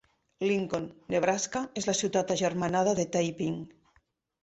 Lincoln, 0.51 0.87
Nebraska, 1.15 1.63
és 1.83 1.89
la 1.91 1.97
ciutat 2.01 2.35
agermanada 2.39 2.99
de 3.03 3.09
Taiping. 3.19 3.65